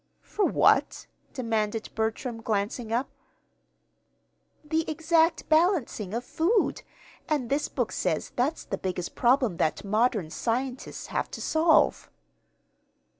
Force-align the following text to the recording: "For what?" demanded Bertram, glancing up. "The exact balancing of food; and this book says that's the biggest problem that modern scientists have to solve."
"For 0.23 0.45
what?" 0.45 1.05
demanded 1.31 1.91
Bertram, 1.93 2.41
glancing 2.41 2.91
up. 2.91 3.11
"The 4.63 4.83
exact 4.89 5.47
balancing 5.47 6.15
of 6.15 6.23
food; 6.23 6.81
and 7.29 7.51
this 7.51 7.69
book 7.69 7.91
says 7.91 8.31
that's 8.35 8.63
the 8.63 8.79
biggest 8.79 9.13
problem 9.13 9.57
that 9.57 9.83
modern 9.85 10.31
scientists 10.31 11.05
have 11.13 11.29
to 11.29 11.39
solve." 11.43 12.09